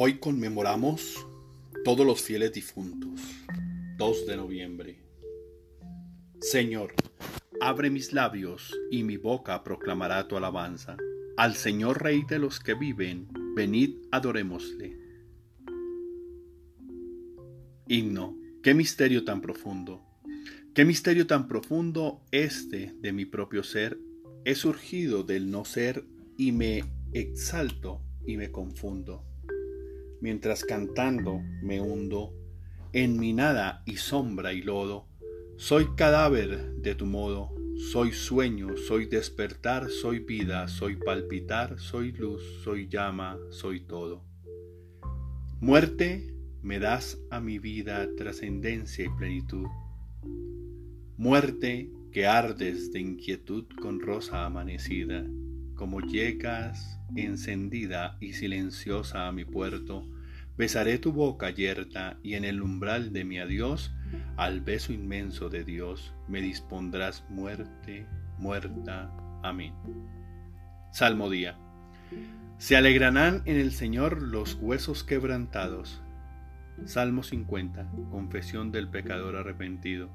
Hoy 0.00 0.20
conmemoramos 0.20 1.26
todos 1.84 2.06
los 2.06 2.22
fieles 2.22 2.52
difuntos, 2.52 3.20
2 3.96 4.26
de 4.28 4.36
noviembre. 4.36 5.02
Señor, 6.40 6.94
abre 7.60 7.90
mis 7.90 8.12
labios 8.12 8.72
y 8.92 9.02
mi 9.02 9.16
boca 9.16 9.64
proclamará 9.64 10.28
tu 10.28 10.36
alabanza. 10.36 10.96
Al 11.36 11.56
Señor 11.56 12.00
Rey 12.00 12.22
de 12.28 12.38
los 12.38 12.60
que 12.60 12.74
viven, 12.74 13.26
venid 13.56 13.96
adorémosle. 14.12 14.96
Himno, 17.88 18.38
qué 18.62 18.74
misterio 18.74 19.24
tan 19.24 19.40
profundo, 19.40 20.04
qué 20.74 20.84
misterio 20.84 21.26
tan 21.26 21.48
profundo 21.48 22.22
este 22.30 22.94
de 23.00 23.12
mi 23.12 23.24
propio 23.24 23.64
ser, 23.64 23.98
he 24.44 24.54
surgido 24.54 25.24
del 25.24 25.50
no 25.50 25.64
ser 25.64 26.04
y 26.36 26.52
me 26.52 26.84
exalto 27.12 28.00
y 28.24 28.36
me 28.36 28.52
confundo 28.52 29.27
mientras 30.20 30.64
cantando 30.64 31.40
me 31.62 31.80
hundo 31.80 32.34
en 32.92 33.18
mi 33.18 33.32
nada 33.32 33.82
y 33.86 33.96
sombra 33.96 34.52
y 34.52 34.62
lodo. 34.62 35.06
Soy 35.56 35.88
cadáver 35.96 36.74
de 36.76 36.94
tu 36.94 37.06
modo, 37.06 37.50
soy 37.92 38.12
sueño, 38.12 38.76
soy 38.76 39.06
despertar, 39.06 39.90
soy 39.90 40.20
vida, 40.20 40.68
soy 40.68 40.96
palpitar, 40.96 41.78
soy 41.78 42.12
luz, 42.12 42.42
soy 42.62 42.88
llama, 42.88 43.38
soy 43.50 43.80
todo. 43.80 44.24
Muerte, 45.60 46.34
me 46.62 46.78
das 46.78 47.18
a 47.30 47.40
mi 47.40 47.58
vida 47.58 48.08
trascendencia 48.16 49.04
y 49.04 49.08
plenitud. 49.10 49.66
Muerte, 51.16 51.90
que 52.12 52.26
ardes 52.26 52.92
de 52.92 53.00
inquietud 53.00 53.66
con 53.80 54.00
rosa 54.00 54.44
amanecida 54.44 55.26
como 55.78 56.00
llegas 56.00 56.98
encendida 57.14 58.16
y 58.20 58.32
silenciosa 58.32 59.28
a 59.28 59.32
mi 59.32 59.44
puerto, 59.44 60.04
besaré 60.56 60.98
tu 60.98 61.12
boca 61.12 61.50
yerta 61.50 62.18
y 62.20 62.34
en 62.34 62.44
el 62.44 62.60
umbral 62.60 63.12
de 63.12 63.24
mi 63.24 63.38
adiós, 63.38 63.94
al 64.36 64.60
beso 64.60 64.92
inmenso 64.92 65.48
de 65.48 65.62
Dios, 65.62 66.12
me 66.26 66.40
dispondrás 66.40 67.24
muerte, 67.30 68.06
muerta. 68.38 69.10
Amén. 69.44 69.72
Salmo 70.90 71.30
día. 71.30 71.56
Se 72.58 72.76
alegrarán 72.76 73.42
en 73.44 73.56
el 73.56 73.70
Señor 73.70 74.20
los 74.20 74.54
huesos 74.54 75.04
quebrantados, 75.04 76.02
Salmo 76.84 77.22
50. 77.22 77.90
Confesión 78.10 78.72
del 78.72 78.88
pecador 78.88 79.36
arrepentido. 79.36 80.08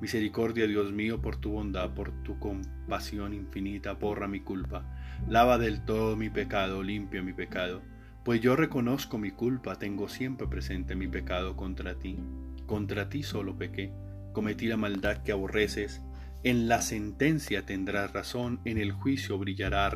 Misericordia, 0.00 0.66
Dios 0.66 0.92
mío, 0.92 1.20
por 1.20 1.36
tu 1.36 1.50
bondad, 1.50 1.90
por 1.94 2.12
tu 2.22 2.38
compasión 2.38 3.34
infinita, 3.34 3.92
borra 3.94 4.28
mi 4.28 4.40
culpa. 4.40 4.84
Lava 5.28 5.58
del 5.58 5.84
todo 5.84 6.16
mi 6.16 6.30
pecado, 6.30 6.82
limpia 6.82 7.22
mi 7.22 7.32
pecado. 7.32 7.82
Pues 8.24 8.40
yo 8.40 8.56
reconozco 8.56 9.18
mi 9.18 9.30
culpa, 9.30 9.76
tengo 9.76 10.08
siempre 10.08 10.46
presente 10.46 10.94
mi 10.94 11.08
pecado 11.08 11.56
contra 11.56 11.98
ti. 11.98 12.18
Contra 12.66 13.08
ti 13.08 13.22
solo 13.22 13.56
pequé, 13.56 13.92
cometí 14.32 14.66
la 14.66 14.76
maldad 14.76 15.22
que 15.22 15.32
aborreces. 15.32 16.02
En 16.44 16.68
la 16.68 16.80
sentencia 16.80 17.66
tendrás 17.66 18.12
razón, 18.12 18.60
en 18.64 18.78
el 18.78 18.92
juicio 18.92 19.38
brillará 19.38 19.92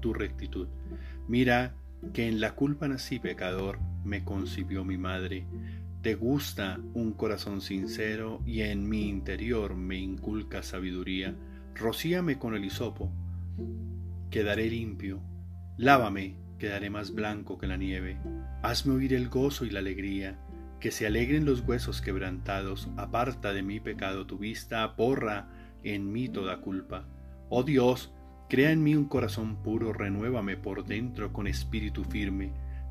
tu 0.00 0.14
rectitud. 0.14 0.68
Mira 1.28 1.74
que 2.14 2.26
en 2.26 2.40
la 2.40 2.54
culpa 2.54 2.88
nací 2.88 3.18
pecador, 3.18 3.78
me 4.04 4.24
concibió 4.24 4.84
mi 4.84 4.98
madre. 4.98 5.46
Te 6.02 6.14
gusta 6.14 6.80
un 6.94 7.12
corazón 7.12 7.60
sincero 7.60 8.42
y 8.44 8.62
en 8.62 8.88
mi 8.88 9.08
interior 9.08 9.76
me 9.76 9.96
inculca 9.96 10.62
sabiduría. 10.62 11.36
Rocíame 11.74 12.38
con 12.38 12.54
el 12.54 12.64
hisopo, 12.64 13.12
quedaré 14.30 14.68
limpio. 14.68 15.20
Lávame, 15.76 16.36
quedaré 16.58 16.90
más 16.90 17.14
blanco 17.14 17.58
que 17.58 17.66
la 17.66 17.76
nieve. 17.76 18.18
Hazme 18.62 18.94
oír 18.94 19.14
el 19.14 19.28
gozo 19.28 19.64
y 19.64 19.70
la 19.70 19.78
alegría, 19.78 20.38
que 20.80 20.90
se 20.90 21.06
alegren 21.06 21.44
los 21.44 21.60
huesos 21.60 22.00
quebrantados. 22.00 22.88
Aparta 22.96 23.52
de 23.52 23.62
mi 23.62 23.80
pecado 23.80 24.26
tu 24.26 24.38
vista, 24.38 24.86
borra 24.86 25.48
en 25.82 26.12
mí 26.12 26.28
toda 26.28 26.60
culpa. 26.60 27.06
Oh 27.48 27.62
Dios, 27.62 28.12
Crea 28.52 28.70
en 28.70 28.82
mí 28.82 28.94
un 28.94 29.06
corazón 29.06 29.62
puro, 29.62 29.94
renuévame 29.94 30.58
por 30.58 30.84
dentro 30.84 31.32
con 31.32 31.46
espíritu 31.46 32.04
firme. 32.04 32.52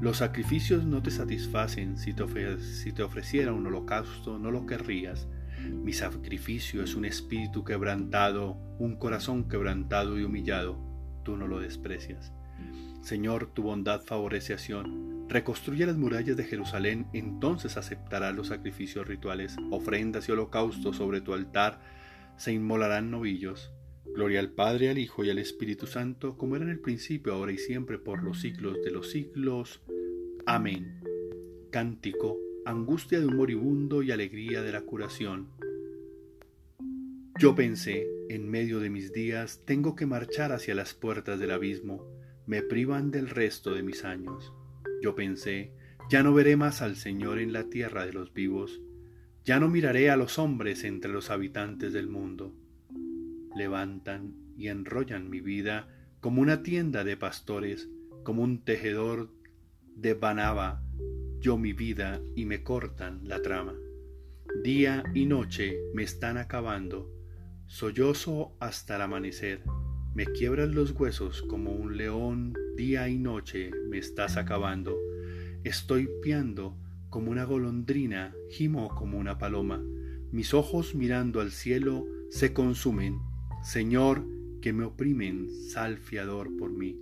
Los 0.00 0.18
sacrificios 0.18 0.84
no 0.84 1.02
te 1.02 1.10
satisfacen, 1.10 1.98
si 1.98 2.14
te, 2.14 2.22
ofreciera 3.02 3.52
un 3.52 3.66
holocausto 3.66 4.38
no 4.38 4.50
lo 4.50 4.64
querrías. 4.64 5.28
Mi 5.68 5.92
sacrificio 5.92 6.82
es 6.82 6.94
un 6.94 7.04
espíritu 7.04 7.64
quebrantado, 7.64 8.56
un 8.78 8.96
corazón 8.96 9.48
quebrantado 9.48 10.18
y 10.18 10.22
humillado, 10.22 10.78
tú 11.22 11.36
no 11.36 11.46
lo 11.46 11.60
desprecias. 11.60 12.32
Señor, 13.02 13.52
tu 13.52 13.62
bondad 13.62 14.02
favorece 14.02 14.54
a. 14.54 15.26
Reconstruye 15.28 15.84
las 15.84 15.98
murallas 15.98 16.36
de 16.36 16.44
Jerusalén, 16.44 17.06
entonces 17.12 17.76
aceptarás 17.76 18.34
los 18.34 18.48
sacrificios 18.48 19.06
rituales, 19.06 19.56
ofrendas 19.70 20.28
y 20.28 20.32
holocaustos 20.32 20.96
sobre 20.96 21.20
tu 21.20 21.34
altar, 21.34 21.80
se 22.36 22.52
inmolarán 22.52 23.10
novillos. 23.10 23.70
Gloria 24.14 24.40
al 24.40 24.50
Padre, 24.50 24.90
al 24.90 24.98
Hijo 24.98 25.24
y 25.24 25.30
al 25.30 25.38
Espíritu 25.38 25.86
Santo, 25.86 26.36
como 26.36 26.56
era 26.56 26.64
en 26.64 26.70
el 26.70 26.80
principio, 26.80 27.32
ahora 27.32 27.52
y 27.52 27.58
siempre, 27.58 27.96
por 27.96 28.24
los 28.24 28.40
siglos 28.40 28.82
de 28.82 28.90
los 28.90 29.10
siglos. 29.10 29.80
Amén. 30.46 31.00
Cántico, 31.70 32.36
angustia 32.66 33.20
de 33.20 33.26
un 33.26 33.36
moribundo 33.36 34.02
y 34.02 34.10
alegría 34.10 34.62
de 34.62 34.72
la 34.72 34.82
curación. 34.82 35.46
Yo 37.38 37.54
pensé, 37.54 38.08
en 38.28 38.50
medio 38.50 38.80
de 38.80 38.90
mis 38.90 39.12
días, 39.12 39.62
tengo 39.64 39.94
que 39.94 40.06
marchar 40.06 40.50
hacia 40.50 40.74
las 40.74 40.92
puertas 40.92 41.38
del 41.38 41.52
abismo, 41.52 42.04
me 42.46 42.62
privan 42.62 43.12
del 43.12 43.28
resto 43.28 43.74
de 43.74 43.84
mis 43.84 44.04
años. 44.04 44.52
Yo 45.00 45.14
pensé, 45.14 45.72
ya 46.10 46.24
no 46.24 46.34
veré 46.34 46.56
más 46.56 46.82
al 46.82 46.96
Señor 46.96 47.38
en 47.38 47.52
la 47.52 47.70
tierra 47.70 48.04
de 48.04 48.12
los 48.12 48.34
vivos, 48.34 48.80
ya 49.44 49.60
no 49.60 49.68
miraré 49.68 50.10
a 50.10 50.16
los 50.16 50.38
hombres 50.38 50.82
entre 50.82 51.12
los 51.12 51.30
habitantes 51.30 51.92
del 51.92 52.08
mundo 52.08 52.52
levantan 53.56 54.34
y 54.56 54.68
enrollan 54.68 55.30
mi 55.30 55.40
vida 55.40 55.88
como 56.20 56.42
una 56.42 56.62
tienda 56.62 57.04
de 57.04 57.16
pastores, 57.16 57.88
como 58.24 58.42
un 58.42 58.62
tejedor 58.64 59.30
de 59.96 60.14
banaba, 60.14 60.82
yo 61.40 61.56
mi 61.56 61.72
vida 61.72 62.20
y 62.34 62.44
me 62.44 62.62
cortan 62.62 63.20
la 63.24 63.40
trama. 63.42 63.74
Día 64.62 65.04
y 65.14 65.26
noche 65.26 65.78
me 65.94 66.02
están 66.02 66.36
acabando, 66.36 67.10
sollozo 67.66 68.56
hasta 68.60 68.96
el 68.96 69.02
amanecer, 69.02 69.62
me 70.14 70.26
quiebran 70.26 70.74
los 70.74 70.90
huesos 70.90 71.42
como 71.42 71.72
un 71.72 71.96
león, 71.96 72.54
día 72.76 73.08
y 73.08 73.16
noche 73.16 73.70
me 73.88 73.98
estás 73.98 74.36
acabando, 74.36 74.98
estoy 75.64 76.08
piando 76.22 76.76
como 77.08 77.30
una 77.30 77.44
golondrina, 77.44 78.34
gimo 78.50 78.88
como 78.94 79.18
una 79.18 79.38
paloma, 79.38 79.82
mis 80.32 80.52
ojos 80.52 80.94
mirando 80.94 81.40
al 81.40 81.52
cielo 81.52 82.06
se 82.28 82.52
consumen, 82.52 83.18
Señor, 83.62 84.24
que 84.62 84.72
me 84.72 84.84
oprimen, 84.84 85.50
sal 85.50 85.98
fiador 85.98 86.56
por 86.56 86.70
mí. 86.70 86.98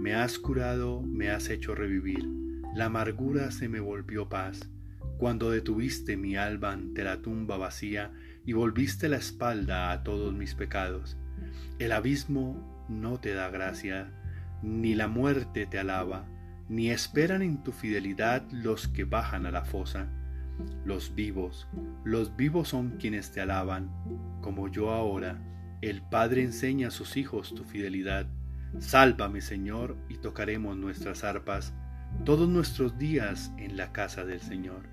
Me 0.00 0.14
has 0.14 0.36
curado, 0.36 1.00
me 1.00 1.30
has 1.30 1.48
hecho 1.48 1.76
revivir. 1.76 2.28
La 2.74 2.86
amargura 2.86 3.52
se 3.52 3.68
me 3.68 3.78
volvió 3.78 4.28
paz. 4.28 4.68
Cuando 5.16 5.52
detuviste 5.52 6.16
mi 6.16 6.36
alba 6.36 6.72
ante 6.72 7.04
la 7.04 7.22
tumba 7.22 7.56
vacía 7.56 8.12
y 8.44 8.52
volviste 8.52 9.08
la 9.08 9.18
espalda 9.18 9.92
a 9.92 10.02
todos 10.02 10.34
mis 10.34 10.56
pecados. 10.56 11.16
El 11.78 11.92
abismo 11.92 12.84
no 12.88 13.20
te 13.20 13.32
da 13.32 13.48
gracia, 13.50 14.12
ni 14.62 14.96
la 14.96 15.06
muerte 15.06 15.66
te 15.66 15.78
alaba, 15.78 16.26
ni 16.68 16.90
esperan 16.90 17.42
en 17.42 17.62
tu 17.62 17.70
fidelidad 17.70 18.42
los 18.50 18.88
que 18.88 19.04
bajan 19.04 19.46
a 19.46 19.52
la 19.52 19.64
fosa. 19.64 20.08
Los 20.84 21.14
vivos, 21.14 21.68
los 22.02 22.36
vivos 22.36 22.68
son 22.68 22.96
quienes 22.98 23.30
te 23.30 23.40
alaban, 23.40 23.88
como 24.42 24.66
yo 24.68 24.90
ahora 24.90 25.40
el 25.82 26.02
Padre 26.02 26.42
enseña 26.42 26.88
a 26.88 26.90
sus 26.90 27.16
hijos 27.16 27.54
tu 27.54 27.64
fidelidad. 27.64 28.26
Sálvame, 28.78 29.40
Señor, 29.40 29.96
y 30.08 30.18
tocaremos 30.18 30.76
nuestras 30.76 31.24
arpas 31.24 31.74
todos 32.24 32.48
nuestros 32.48 32.98
días 32.98 33.52
en 33.58 33.76
la 33.76 33.92
casa 33.92 34.24
del 34.24 34.40
Señor. 34.40 34.88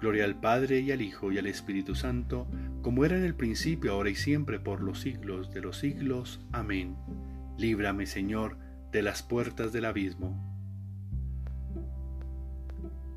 Gloria 0.00 0.24
al 0.24 0.40
Padre 0.40 0.80
y 0.80 0.92
al 0.92 1.02
Hijo 1.02 1.30
y 1.30 1.38
al 1.38 1.46
Espíritu 1.46 1.94
Santo, 1.94 2.48
como 2.82 3.04
era 3.04 3.16
en 3.16 3.24
el 3.24 3.34
principio, 3.34 3.92
ahora 3.92 4.10
y 4.10 4.14
siempre, 4.14 4.58
por 4.58 4.80
los 4.80 5.00
siglos 5.00 5.52
de 5.52 5.60
los 5.60 5.78
siglos. 5.78 6.40
Amén. 6.52 6.96
Líbrame, 7.58 8.06
Señor, 8.06 8.56
de 8.92 9.02
las 9.02 9.22
puertas 9.22 9.72
del 9.72 9.84
abismo 9.84 10.46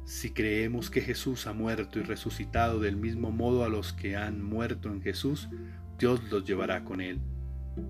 Si 0.06 0.32
creemos 0.32 0.90
que 0.90 1.02
Jesús 1.02 1.48
ha 1.48 1.54
muerto 1.54 2.00
y 2.00 2.04
resucitado 2.04 2.80
del 2.80 2.98
mismo 2.98 3.32
modo 3.32 3.64
a 3.64 3.70
los 3.70 3.94
que 3.94 4.18
han 4.18 4.44
muerto 4.44 4.90
en 4.90 5.02
Jesús, 5.02 5.50
Dios 5.98 6.24
los 6.32 6.44
llevará 6.46 6.84
con 6.84 7.02
él. 7.02 7.20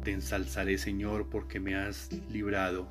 Te 0.03 0.11
ensalzaré, 0.11 0.77
Señor, 0.77 1.29
porque 1.29 1.59
me 1.59 1.75
has 1.75 2.09
librado. 2.29 2.87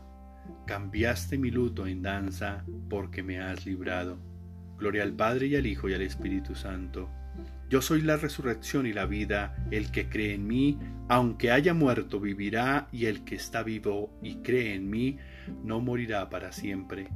Cambiaste 0.67 1.39
mi 1.39 1.51
luto 1.51 1.87
en 1.87 2.03
danza, 2.03 2.65
porque 2.89 3.23
me 3.23 3.41
has 3.41 3.65
librado. 3.67 4.19
Gloria 4.79 5.03
al 5.03 5.13
Padre 5.13 5.47
y 5.47 5.57
al 5.57 5.67
Hijo 5.67 5.89
y 5.89 5.95
al 5.95 6.03
Espíritu 6.03 6.55
Santo. 6.55 7.09
Yo 7.71 7.81
soy 7.81 8.03
la 8.03 8.17
resurrección 8.19 8.87
y 8.87 8.93
la 8.93 9.07
vida, 9.07 9.57
el 9.71 9.91
que 9.91 10.09
cree 10.09 10.35
en 10.35 10.47
mí, 10.47 10.79
aunque 11.09 11.51
haya 11.51 11.73
muerto, 11.73 12.21
vivirá, 12.21 12.89
y 12.93 13.07
el 13.07 13.25
que 13.25 13.37
está 13.37 13.63
vivo 13.63 14.13
y 14.23 14.43
cree 14.43 14.75
en 14.75 14.91
mí, 14.91 15.17
no 15.65 15.81
morirá 15.81 16.29
para 16.29 16.53
siempre. 16.53 17.09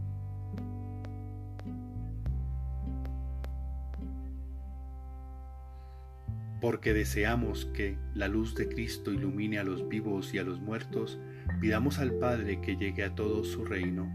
Porque 6.60 6.94
deseamos 6.94 7.66
que 7.74 7.98
la 8.14 8.28
luz 8.28 8.54
de 8.54 8.68
Cristo 8.68 9.12
ilumine 9.12 9.58
a 9.58 9.64
los 9.64 9.88
vivos 9.88 10.32
y 10.34 10.38
a 10.38 10.44
los 10.44 10.60
muertos, 10.60 11.18
pidamos 11.60 11.98
al 11.98 12.14
Padre 12.14 12.60
que 12.60 12.76
llegue 12.76 13.04
a 13.04 13.14
todo 13.14 13.44
su 13.44 13.64
reino. 13.64 14.10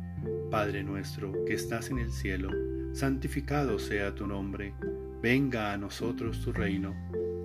Padre 0.49 0.83
nuestro, 0.83 1.45
que 1.45 1.53
estás 1.53 1.89
en 1.89 1.99
el 1.99 2.11
cielo, 2.11 2.49
santificado 2.93 3.79
sea 3.79 4.13
tu 4.13 4.27
nombre, 4.27 4.73
venga 5.21 5.71
a 5.71 5.77
nosotros 5.77 6.41
tu 6.41 6.51
reino, 6.51 6.93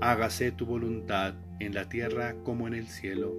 hágase 0.00 0.50
tu 0.50 0.66
voluntad 0.66 1.34
en 1.60 1.74
la 1.74 1.88
tierra 1.88 2.34
como 2.42 2.66
en 2.66 2.74
el 2.74 2.88
cielo. 2.88 3.34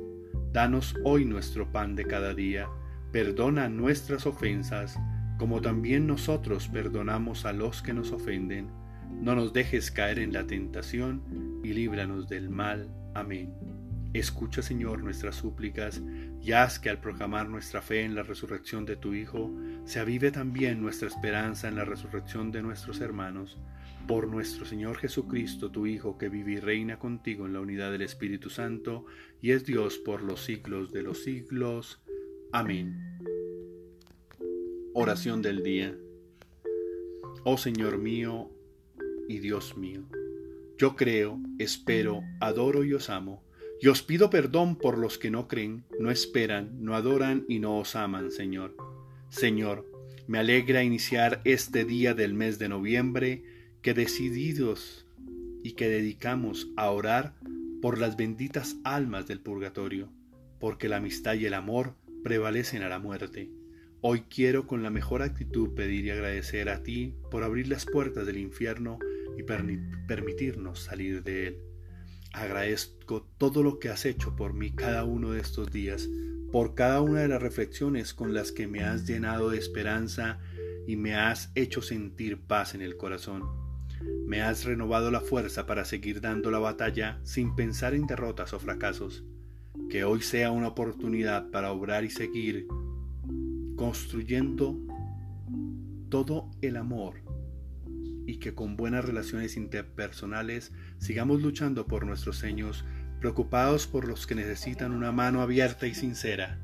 Danos 0.54 0.95
hoy 1.04 1.25
nuestro 1.25 1.71
pan 1.71 1.95
de 1.95 2.06
cada 2.06 2.33
día, 2.33 2.69
perdona 3.12 3.68
nuestras 3.68 4.25
ofensas, 4.25 4.98
como 5.38 5.62
también 5.62 6.07
nosotros 6.07 6.68
perdonamos 6.68 7.45
a 7.45 7.54
los 7.54 7.81
que 7.81 7.94
nos 7.94 8.12
ofenden. 8.12 8.69
No 9.12 9.36
nos 9.36 9.51
dejes 9.51 9.92
caer 9.92 10.19
en 10.19 10.31
la 10.31 10.48
tentación 10.48 11.59
y 11.63 11.74
líbranos 11.74 12.30
del 12.30 12.50
mal. 12.50 12.89
Amén. 13.13 13.54
Escucha, 14.13 14.62
Señor, 14.62 15.04
nuestras 15.04 15.36
súplicas 15.36 16.01
y 16.42 16.54
haz 16.54 16.80
que 16.80 16.89
al 16.89 17.00
proclamar 17.00 17.50
nuestra 17.50 17.81
fe 17.81 18.04
en 18.04 18.15
la 18.15 18.24
resurrección 18.24 18.86
de 18.86 18.95
tu 18.95 19.13
Hijo, 19.13 19.51
se 19.86 20.00
avive 20.00 20.31
también 20.31 20.81
nuestra 20.81 21.07
esperanza 21.07 21.68
en 21.68 21.75
la 21.75 21.83
resurrección 21.83 22.51
de 22.51 22.62
nuestros 22.62 23.01
hermanos. 23.01 23.57
Por 24.07 24.27
nuestro 24.27 24.65
Señor 24.65 24.98
Jesucristo, 24.98 25.71
tu 25.71 25.86
Hijo, 25.86 26.18
que 26.18 26.30
vive 26.30 26.54
y 26.54 26.59
reina 26.59 26.98
contigo 26.98 27.45
en 27.45 27.54
la 27.54 27.59
unidad 27.59 27.92
del 27.92 28.04
Espíritu 28.04 28.50
Santo, 28.50 29.06
y 29.42 29.51
es 29.51 29.65
Dios 29.65 29.98
por 29.98 30.24
los 30.24 30.45
siglos 30.45 30.94
de 30.94 31.04
los 31.04 31.24
siglos. 31.24 32.01
Amén. 32.54 33.19
Oración 34.94 35.42
del 35.42 35.63
día. 35.63 35.95
Oh 37.44 37.57
Señor 37.57 37.98
mío 37.98 38.56
y 39.27 39.39
Dios 39.39 39.77
mío, 39.77 40.03
yo 40.77 40.95
creo, 40.95 41.39
espero, 41.57 42.21
adoro 42.39 42.83
y 42.83 42.94
os 42.94 43.09
amo 43.09 43.44
y 43.79 43.88
os 43.88 44.01
pido 44.01 44.29
perdón 44.29 44.75
por 44.75 44.97
los 44.97 45.18
que 45.18 45.29
no 45.29 45.47
creen, 45.47 45.83
no 46.00 46.09
esperan, 46.09 46.83
no 46.83 46.95
adoran 46.95 47.45
y 47.47 47.59
no 47.59 47.77
os 47.77 47.95
aman, 47.95 48.31
Señor. 48.31 48.75
Señor, 49.29 49.85
me 50.27 50.39
alegra 50.39 50.83
iniciar 50.83 51.41
este 51.44 51.85
día 51.85 52.13
del 52.13 52.33
mes 52.33 52.57
de 52.57 52.69
noviembre 52.69 53.44
que 53.81 53.94
decididos 53.94 55.06
y 55.63 55.73
que 55.73 55.89
dedicamos 55.89 56.69
a 56.75 56.89
orar 56.89 57.35
por 57.81 58.00
las 58.00 58.18
benditas 58.18 58.77
almas 58.83 59.27
del 59.27 59.39
purgatorio, 59.39 60.09
porque 60.59 60.89
la 60.89 60.97
amistad 60.97 61.35
y 61.35 61.45
el 61.45 61.53
amor 61.53 61.94
prevalecen 62.23 62.81
a 62.81 62.89
la 62.89 63.00
muerte. 63.00 63.51
Hoy 64.01 64.21
quiero 64.21 64.65
con 64.65 64.81
la 64.81 64.89
mejor 64.89 65.21
actitud 65.21 65.75
pedir 65.75 66.06
y 66.06 66.09
agradecer 66.09 66.69
a 66.69 66.81
ti 66.81 67.13
por 67.30 67.44
abrir 67.44 67.68
las 67.68 67.85
puertas 67.85 68.25
del 68.25 68.38
infierno 68.38 68.97
y 69.38 69.44
permitirnos 69.44 70.80
salir 70.80 71.24
de 71.24 71.48
él. 71.48 71.57
Agradezco 72.34 73.24
todo 73.38 73.63
lo 73.63 73.80
que 73.80 73.89
has 73.89 74.06
hecho 74.06 74.36
por 74.36 74.54
mí 74.54 74.72
cada 74.72 75.06
uno 75.06 75.31
de 75.31 75.42
estos 75.42 75.72
días, 75.72 76.10
por 76.51 76.75
cada 76.75 77.01
una 77.01 77.22
de 77.22 77.28
las 77.28 77.42
reflexiones 77.42 78.13
con 78.13 78.34
las 78.34 78.51
que 78.51 78.68
me 78.68 78.84
has 78.84 79.06
llenado 79.06 79.50
de 79.50 79.57
esperanza 79.57 80.39
y 80.88 80.95
me 80.95 81.16
has 81.16 81.51
hecho 81.56 81.81
sentir 81.81 82.39
paz 82.39 82.75
en 82.75 82.81
el 82.81 82.98
corazón. 82.98 83.44
Me 84.25 84.42
has 84.42 84.66
renovado 84.66 85.10
la 85.12 85.22
fuerza 85.22 85.66
para 85.66 85.86
seguir 85.86 86.22
dando 86.22 86.51
la 86.51 86.60
batalla 86.60 87.19
sin 87.24 87.56
pensar 87.56 87.94
en 87.94 88.07
derrotas 88.07 88.54
o 88.54 88.60
fracasos. 88.60 89.24
Que 89.90 90.04
hoy 90.04 90.22
sea 90.22 90.51
una 90.51 90.69
oportunidad 90.69 91.50
para 91.50 91.72
obrar 91.72 92.04
y 92.04 92.10
seguir 92.10 92.68
construyendo 93.75 94.78
todo 96.10 96.50
el 96.62 96.78
amor 96.78 97.26
y 98.27 98.38
que 98.38 98.53
con 98.53 98.75
buenas 98.75 99.06
relaciones 99.06 99.57
interpersonales 99.57 100.74
sigamos 101.00 101.41
luchando 101.41 101.88
por 101.88 102.06
nuestros 102.06 102.38
sueños, 102.38 102.85
preocupados 103.19 103.88
por 103.88 104.07
los 104.07 104.27
que 104.27 104.35
necesitan 104.35 104.91
una 104.91 105.12
mano 105.12 105.41
abierta 105.41 105.88
y 105.88 105.95
sincera. 105.95 106.59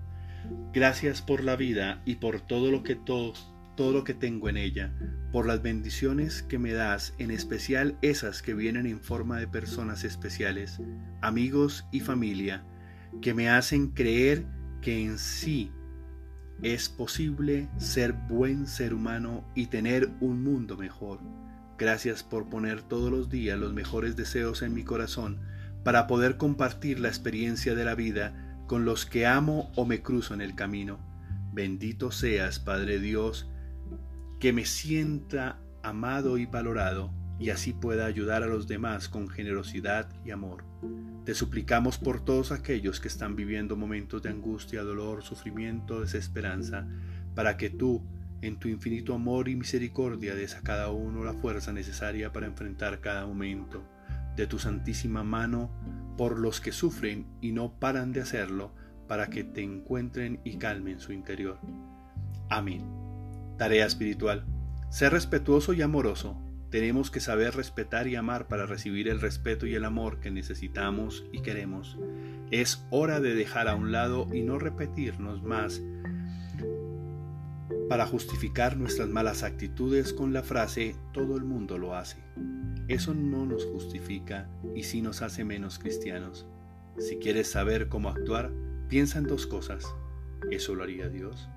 Gracias 0.73 1.21
por 1.21 1.41
la 1.43 1.55
vida 1.55 2.03
y 2.05 2.15
por 2.15 2.41
todo 2.41 2.69
lo 2.69 2.83
que 2.83 2.95
todo, 2.95 3.33
todo 3.77 3.93
lo 3.93 4.03
que 4.03 4.13
tengo 4.13 4.49
en 4.49 4.57
ella, 4.57 4.93
por 5.31 5.47
las 5.47 5.63
bendiciones 5.63 6.43
que 6.43 6.59
me 6.59 6.73
das, 6.73 7.15
en 7.17 7.31
especial 7.31 7.97
esas 8.01 8.41
que 8.41 8.53
vienen 8.53 8.85
en 8.85 8.99
forma 8.99 9.39
de 9.39 9.47
personas 9.47 10.03
especiales, 10.03 10.81
amigos 11.21 11.85
y 11.93 12.01
familia, 12.01 12.65
que 13.21 13.33
me 13.33 13.49
hacen 13.49 13.91
creer 13.91 14.45
que 14.81 15.05
en 15.05 15.17
sí 15.17 15.71
es 16.61 16.89
posible 16.89 17.69
ser 17.77 18.13
buen 18.13 18.67
ser 18.67 18.93
humano 18.93 19.45
y 19.55 19.67
tener 19.67 20.09
un 20.19 20.43
mundo 20.43 20.77
mejor. 20.77 21.19
Gracias 21.77 22.23
por 22.23 22.49
poner 22.49 22.81
todos 22.81 23.11
los 23.11 23.29
días 23.29 23.59
los 23.59 23.73
mejores 23.73 24.15
deseos 24.15 24.61
en 24.61 24.73
mi 24.73 24.83
corazón 24.83 25.39
para 25.83 26.07
poder 26.07 26.37
compartir 26.37 26.99
la 26.99 27.09
experiencia 27.09 27.75
de 27.75 27.85
la 27.85 27.95
vida 27.95 28.61
con 28.67 28.85
los 28.85 29.05
que 29.05 29.25
amo 29.25 29.71
o 29.75 29.85
me 29.85 30.01
cruzo 30.01 30.33
en 30.33 30.41
el 30.41 30.55
camino. 30.55 30.99
Bendito 31.51 32.11
seas, 32.11 32.59
Padre 32.59 32.99
Dios, 32.99 33.49
que 34.39 34.53
me 34.53 34.65
sienta 34.65 35.59
amado 35.83 36.37
y 36.37 36.45
valorado 36.45 37.13
y 37.39 37.49
así 37.49 37.73
pueda 37.73 38.05
ayudar 38.05 38.43
a 38.43 38.47
los 38.47 38.67
demás 38.67 39.09
con 39.09 39.27
generosidad 39.27 40.09
y 40.23 40.31
amor. 40.31 40.63
Te 41.25 41.33
suplicamos 41.33 41.97
por 41.97 42.23
todos 42.23 42.51
aquellos 42.51 42.99
que 42.99 43.07
están 43.07 43.35
viviendo 43.35 43.75
momentos 43.75 44.21
de 44.21 44.29
angustia, 44.29 44.83
dolor, 44.83 45.23
sufrimiento, 45.23 46.01
desesperanza, 46.01 46.87
para 47.35 47.57
que 47.57 47.69
tú, 47.69 48.03
en 48.43 48.57
tu 48.57 48.67
infinito 48.67 49.13
amor 49.13 49.47
y 49.47 49.55
misericordia 49.55 50.35
des 50.35 50.55
a 50.55 50.61
cada 50.61 50.91
uno 50.91 51.23
la 51.23 51.33
fuerza 51.33 51.71
necesaria 51.71 52.33
para 52.33 52.45
enfrentar 52.45 52.99
cada 52.99 53.25
momento. 53.25 53.85
De 54.35 54.47
tu 54.47 54.59
santísima 54.59 55.23
mano 55.23 55.71
por 56.17 56.37
los 56.37 56.59
que 56.59 56.73
sufren 56.73 57.25
y 57.39 57.53
no 57.53 57.79
paran 57.79 58.11
de 58.11 58.19
hacerlo, 58.19 58.73
para 59.07 59.27
que 59.27 59.45
te 59.45 59.61
encuentren 59.61 60.41
y 60.43 60.57
calmen 60.57 60.99
su 60.99 61.13
interior. 61.13 61.57
Amén. 62.49 62.83
Tarea 63.57 63.85
espiritual. 63.85 64.45
Ser 64.89 65.13
respetuoso 65.13 65.73
y 65.73 65.81
amoroso. 65.81 66.37
Tenemos 66.69 67.11
que 67.11 67.21
saber 67.21 67.55
respetar 67.55 68.07
y 68.07 68.15
amar 68.15 68.47
para 68.47 68.65
recibir 68.65 69.07
el 69.07 69.21
respeto 69.21 69.67
y 69.67 69.75
el 69.75 69.85
amor 69.85 70.19
que 70.19 70.31
necesitamos 70.31 71.23
y 71.31 71.41
queremos. 71.41 71.97
Es 72.51 72.85
hora 72.89 73.21
de 73.21 73.35
dejar 73.35 73.69
a 73.69 73.75
un 73.75 73.91
lado 73.91 74.27
y 74.33 74.41
no 74.41 74.59
repetirnos 74.59 75.43
más 75.43 75.81
para 77.93 78.07
justificar 78.07 78.75
nuestras 78.75 79.07
malas 79.07 79.43
actitudes 79.43 80.13
con 80.13 80.33
la 80.33 80.41
frase 80.41 80.95
todo 81.11 81.37
el 81.37 81.43
mundo 81.43 81.77
lo 81.77 81.95
hace. 81.95 82.17
Eso 82.87 83.13
no 83.13 83.45
nos 83.45 83.65
justifica 83.65 84.49
y 84.73 84.81
sí 84.81 85.03
nos 85.03 85.21
hace 85.21 85.43
menos 85.43 85.77
cristianos. 85.77 86.47
Si 86.97 87.17
quieres 87.17 87.51
saber 87.51 87.89
cómo 87.89 88.09
actuar, 88.09 88.51
piensa 88.89 89.19
en 89.19 89.25
dos 89.25 89.45
cosas. 89.45 89.85
¿Eso 90.49 90.73
lo 90.73 90.81
haría 90.81 91.07
Dios? 91.07 91.47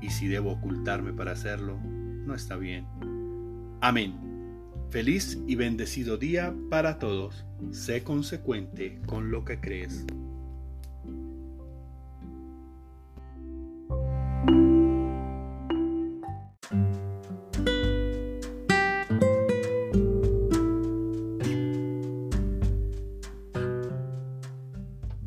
Y 0.00 0.08
si 0.08 0.26
debo 0.26 0.52
ocultarme 0.52 1.12
para 1.12 1.32
hacerlo, 1.32 1.78
no 1.78 2.34
está 2.34 2.56
bien. 2.56 2.86
Amén. 3.82 4.14
Feliz 4.88 5.38
y 5.46 5.54
bendecido 5.54 6.16
día 6.16 6.54
para 6.70 6.98
todos. 6.98 7.44
Sé 7.72 8.02
consecuente 8.02 9.02
con 9.04 9.30
lo 9.30 9.44
que 9.44 9.60
crees. 9.60 10.06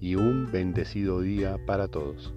y 0.00 0.14
un 0.14 0.50
bendecido 0.50 1.20
día 1.20 1.56
para 1.66 1.88
todos. 1.88 2.34